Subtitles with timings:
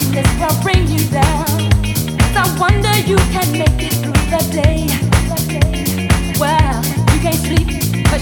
[0.00, 1.46] sickness will bring you down.
[2.58, 4.86] Wonder you can make it through the day.
[6.40, 7.42] Well, you can't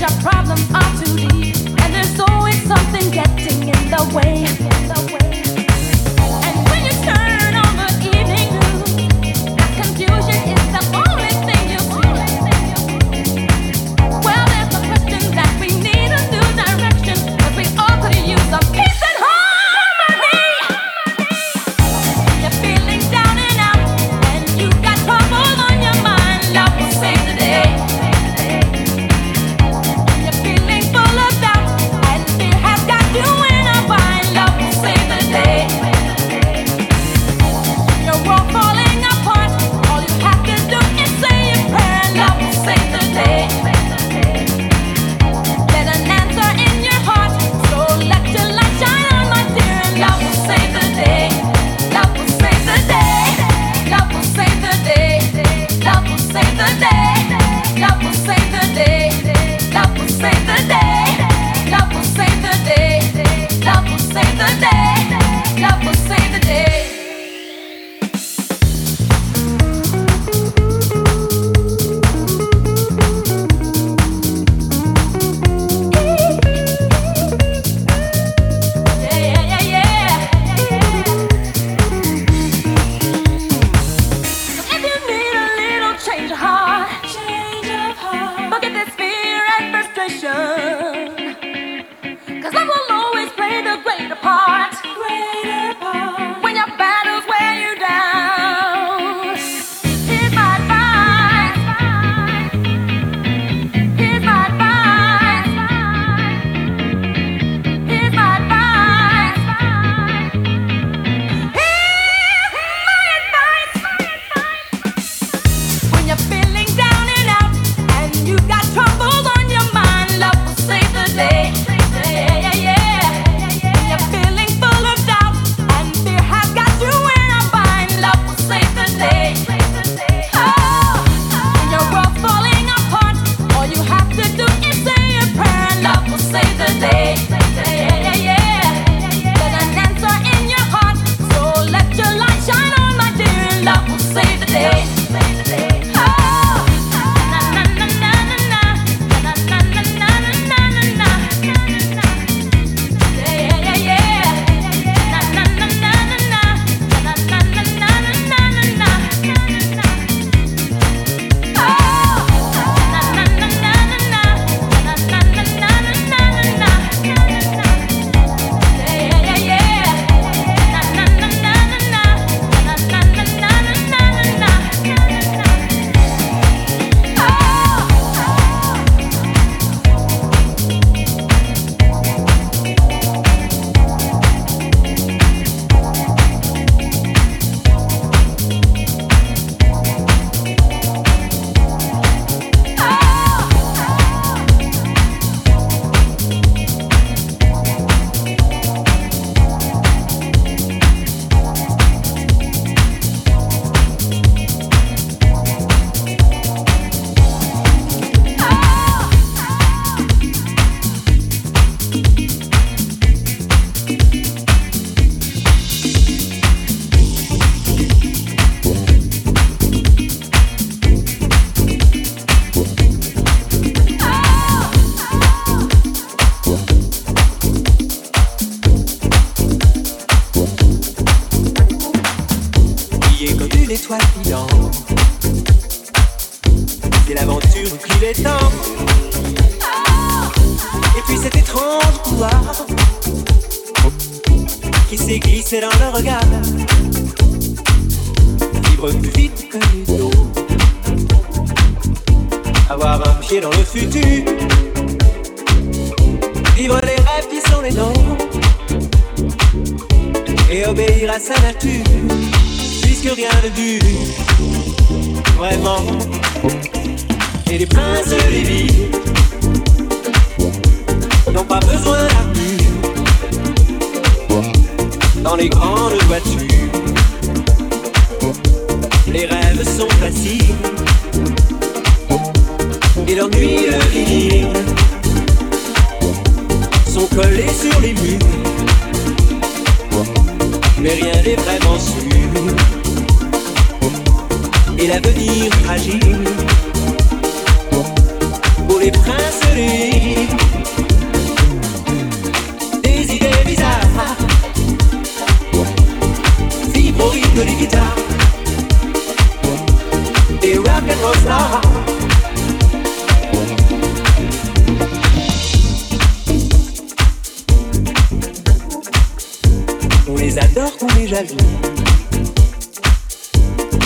[0.01, 1.57] your problems are too deep.
[1.83, 4.45] And there's always something getting in the way.
[4.45, 5.44] In the way.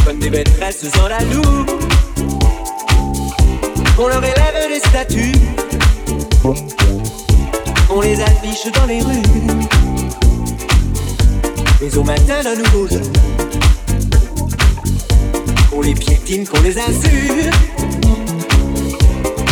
[0.07, 1.67] Comme des maîtresses en la loue.
[3.99, 5.33] On leur élève des statues.
[7.91, 9.23] On les affiche dans les rues.
[11.81, 13.01] Mais au matin d'un nouveau jour,
[15.71, 17.55] qu'on les piétine, qu'on les insulte,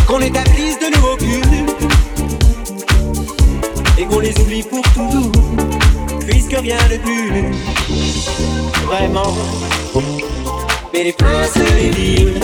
[0.07, 1.85] qu'on établisse de nouveaux cultes
[3.99, 5.46] et qu'on les oublie pour toujours
[6.27, 7.45] puisque rien de plus
[8.87, 9.35] vraiment.
[10.93, 12.41] Mais les princes des villes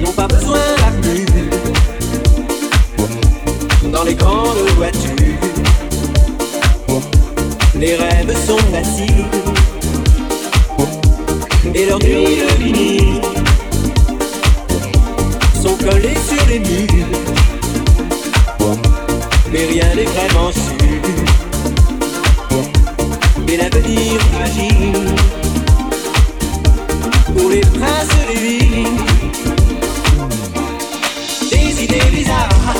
[0.00, 1.26] n'ont pas besoin d'avenue
[3.92, 5.12] dans les grandes voitures.
[7.74, 9.26] Les rêves sont faciles
[11.74, 13.22] et leurs nuits de
[15.62, 17.06] sont collées sur les murs.
[19.52, 20.75] Mais rien n'est vraiment sûr et
[23.54, 25.14] l'avenir fragile.
[27.36, 28.86] Pour les princes des villes.
[31.50, 32.74] Des idées bizarres,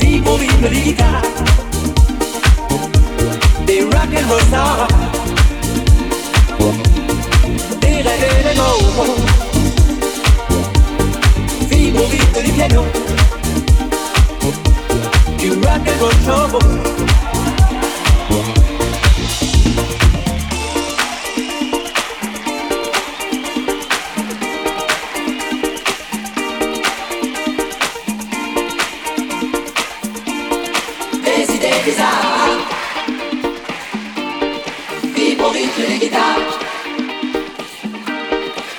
[0.00, 1.22] vivre au rythme des guitares,
[3.66, 4.88] des rock and roll stars,
[7.80, 9.04] des rêves et des mots,
[11.70, 12.84] vivre au rythme du piano,
[15.38, 17.13] du rock and roll show.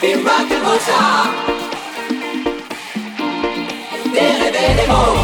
[0.06, 1.02] Fais moi que bon ça
[4.14, 5.16] Des rêves des mots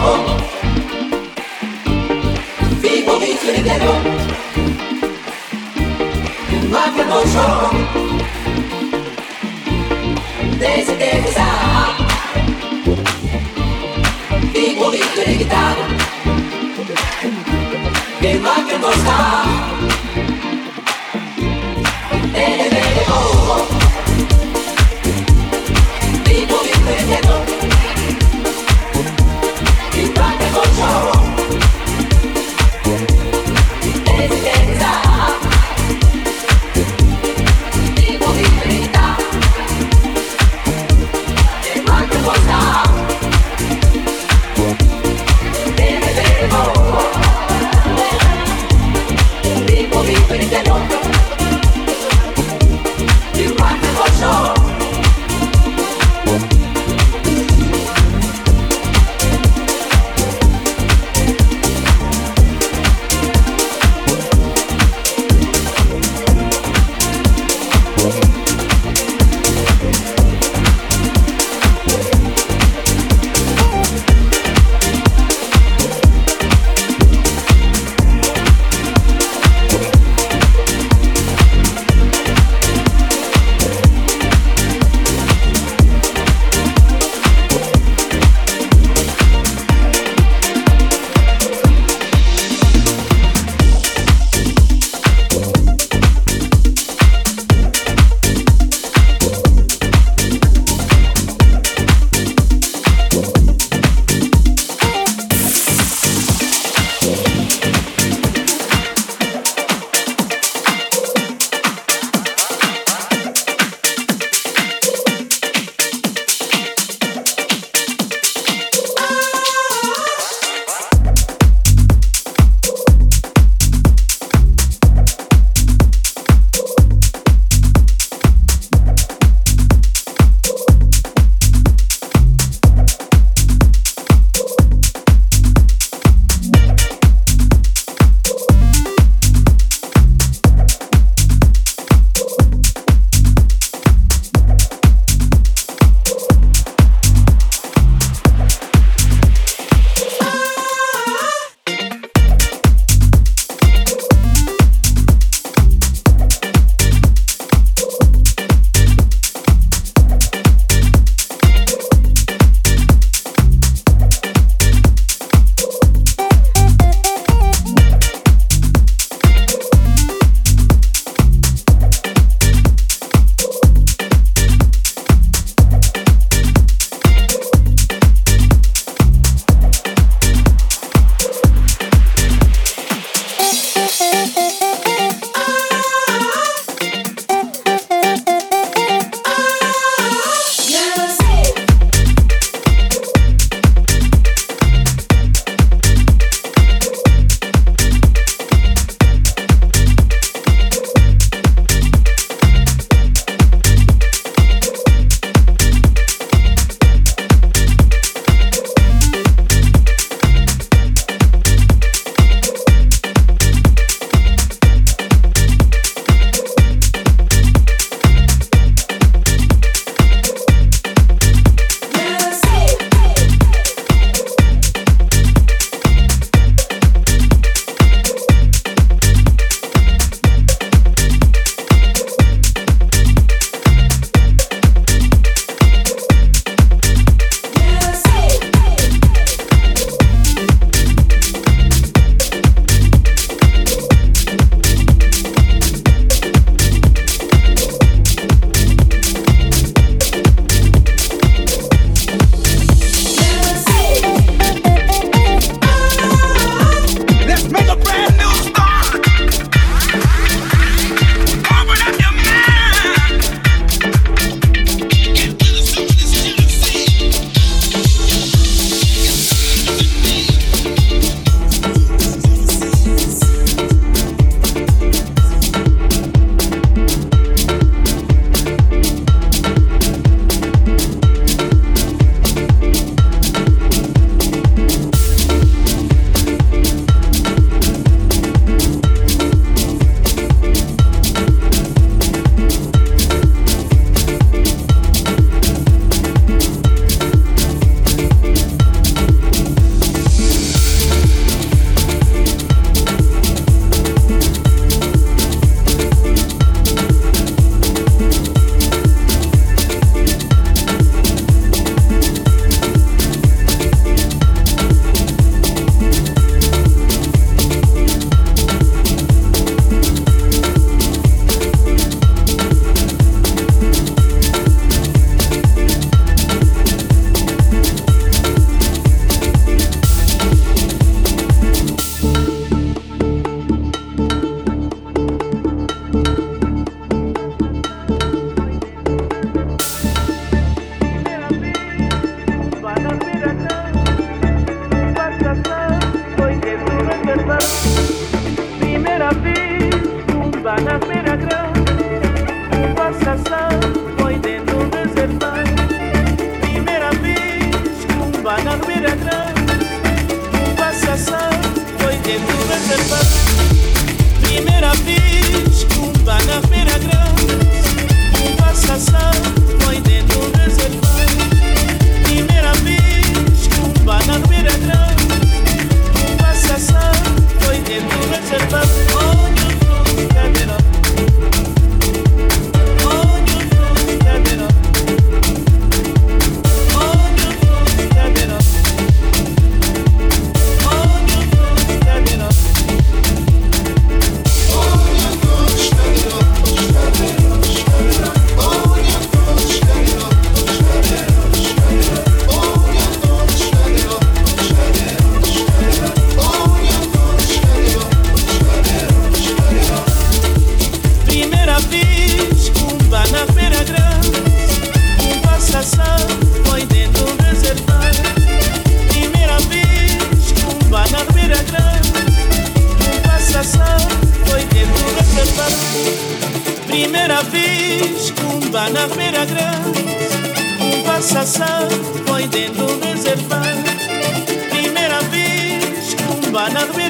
[2.82, 4.02] Fais bon vite les démons
[6.50, 7.48] Fais moi que bon ça
[10.60, 11.98] Des idées des arts
[14.52, 15.82] Fais bon vite les guitares
[18.20, 19.02] Fais moi que bon
[26.86, 27.41] te llegó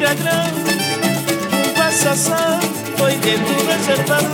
[0.03, 2.59] era é grande, Cumbaçaçá
[2.97, 4.29] foi dentro reservado.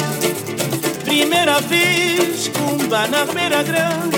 [1.03, 4.17] Primeira vez, Cumba na feira grande,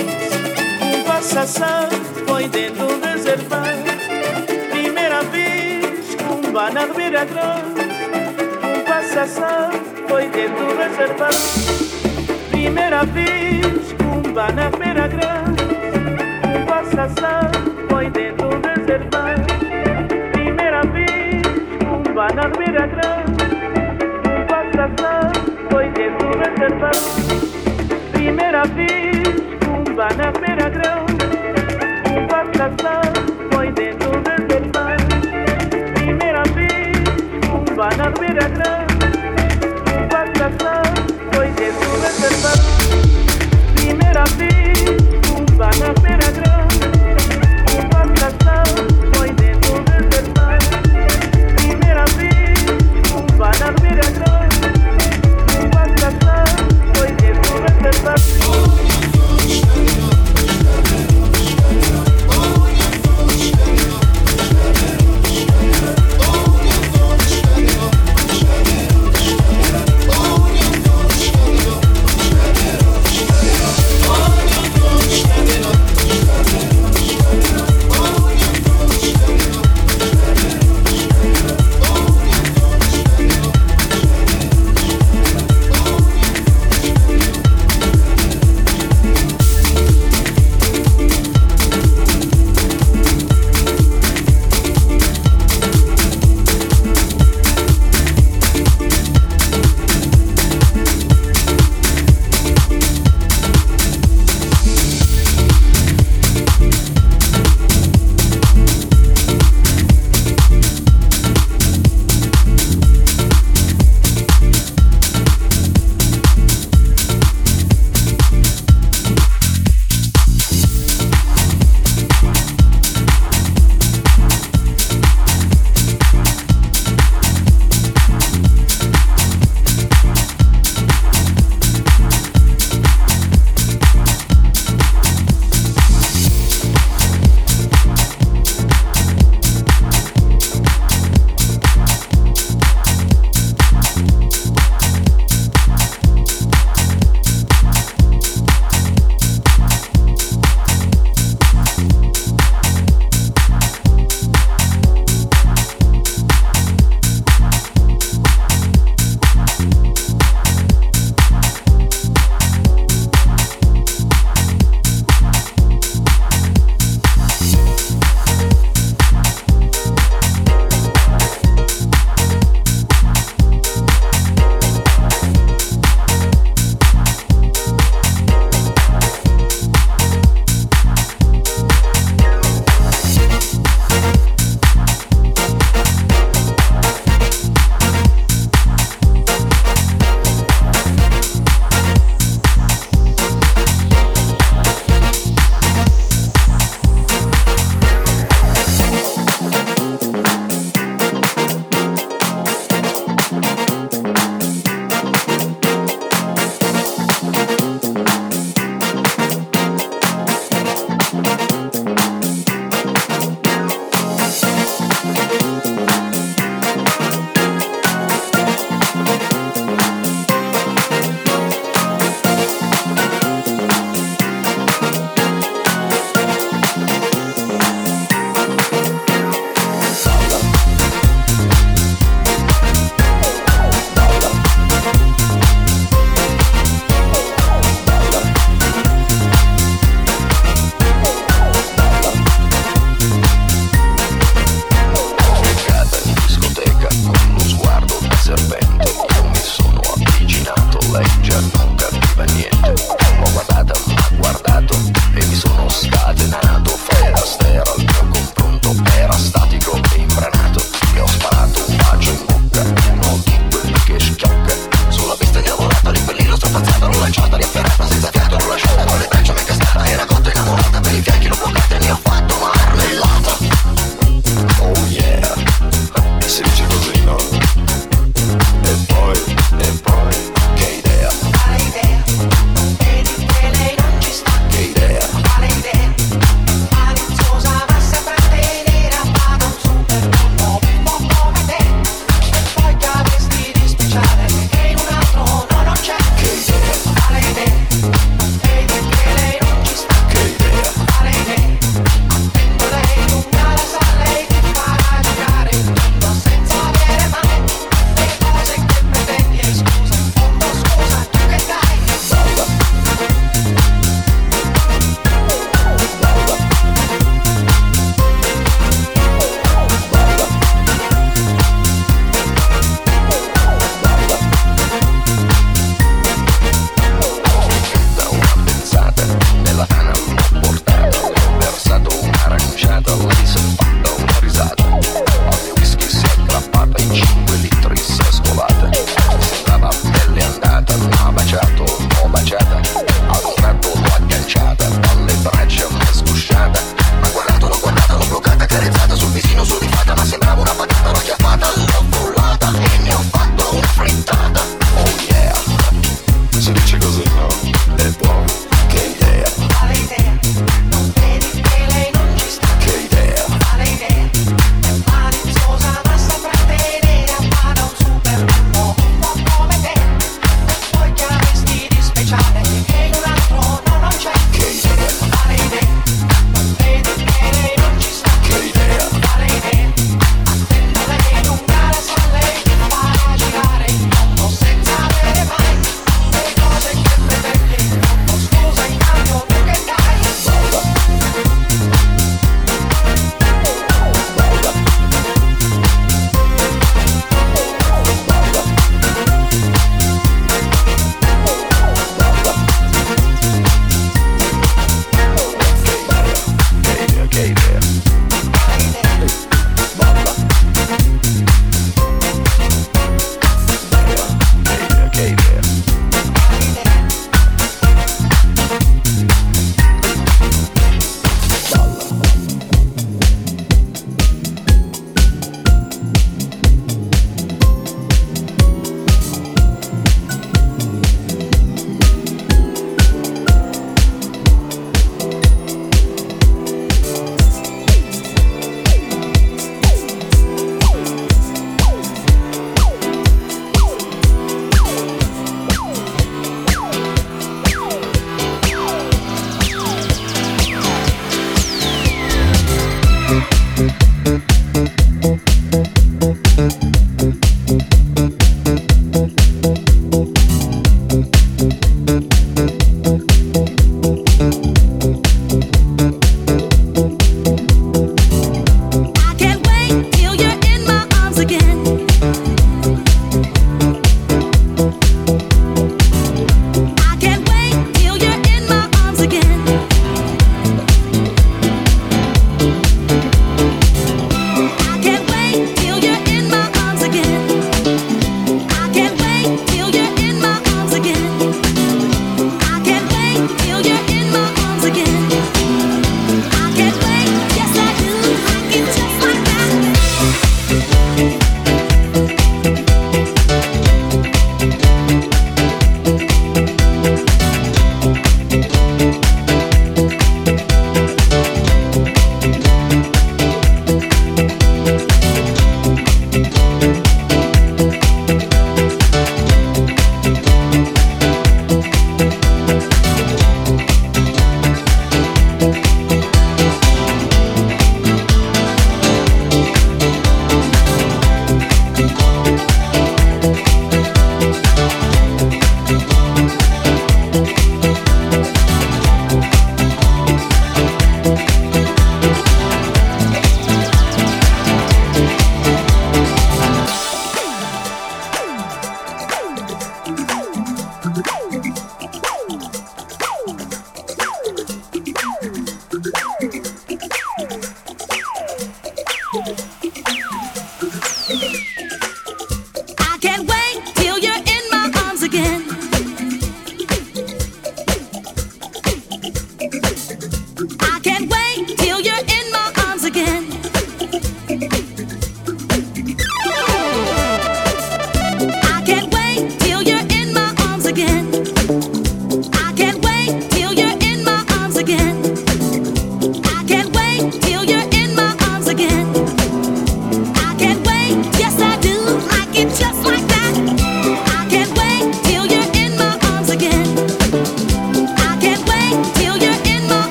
[0.78, 1.88] Cumbaçaçá
[2.26, 3.82] foi dentro reservado.
[4.70, 7.80] Primeira vez, Cumba na feira grande,
[8.60, 9.70] Cumbaçaçá
[10.08, 11.36] foi dentro reservado.
[12.50, 15.64] Primeira vez, Cumba na feira grande,
[16.42, 17.50] Cumbaçaçá
[22.20, 23.24] va a dormir atrás.
[24.46, 25.32] Passação,
[25.70, 26.90] foi dentro do reservão.
[28.12, 29.22] Primeira vez,
[29.64, 31.06] cumba na primeira grão.
[32.28, 33.00] Passação,
[33.50, 34.96] foi dentro do reservão.
[35.94, 36.98] Primeira vez,
[37.48, 38.80] cumba na primeira grão.
[40.10, 40.82] Passação,
[41.32, 42.58] foi dentro do reservão.
[43.76, 44.84] Primeira vez,
[45.26, 46.49] cumba na primeira grão.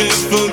[0.00, 0.43] if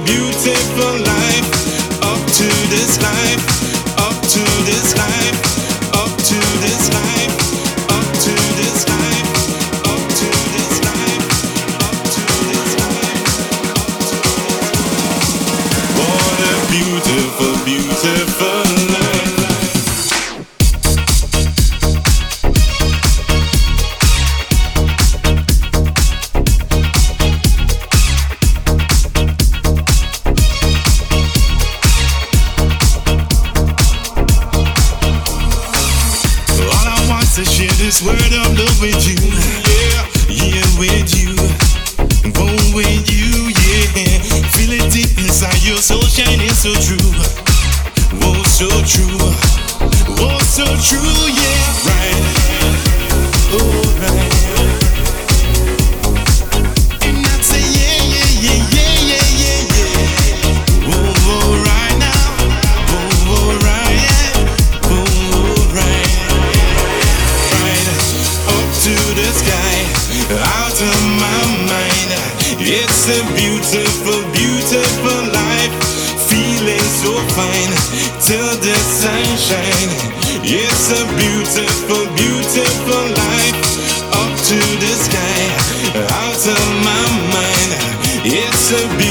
[88.24, 89.11] It's a beautiful